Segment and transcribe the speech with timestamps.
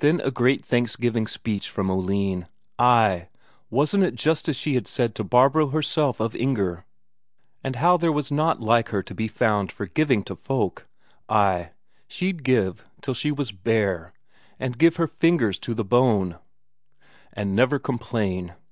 [0.00, 2.48] Then a great thanksgiving speech from Oline:
[2.80, 3.28] ay,
[3.70, 6.84] wasn't it just as she had said to Barbro herself of Inger,
[7.62, 10.88] and how there was not her like to be found for giving to folk;
[11.28, 11.70] ay,
[12.08, 14.12] she'd give till she was bare,
[14.58, 16.38] and give her fingers to the bone,
[17.32, 18.52] and never complain.